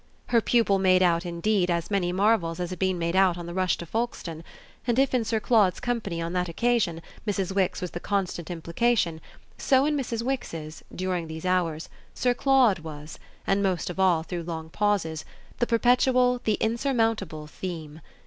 [0.29, 3.53] Her pupil made out indeed as many marvels as she had made out on the
[3.53, 4.43] rush to Folkestone;
[4.87, 7.51] and if in Sir Claude's company on that occasion Mrs.
[7.51, 9.21] Wix was the constant implication,
[9.59, 10.23] so in Mrs.
[10.23, 15.23] Wix's, during these hours, Sir Claude was and most of all through long pauses
[15.59, 18.01] the perpetual, the insurmountable theme.